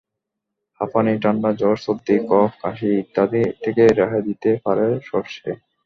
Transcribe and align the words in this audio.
হাঁপানি, 0.79 1.13
ঠান্ডা 1.23 1.49
জ্বর, 1.59 1.75
সর্দি, 1.85 2.15
কফ, 2.29 2.51
কাশি 2.61 2.89
ইত্যাদি 3.01 3.41
থেকে 3.63 3.83
রেহাই 3.97 4.21
দিতে 4.27 4.49
পারে 4.65 4.85
সরষে। 5.07 5.51